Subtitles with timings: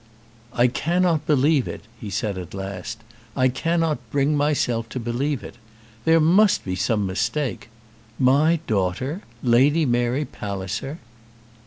[0.53, 2.97] "I cannot believe it," he said at last.
[3.37, 5.57] "I cannot bring myself to believe it.
[6.05, 7.69] There must be some mistake.
[8.17, 9.21] My daughter!
[9.43, 10.97] Lady Mary Palliser!"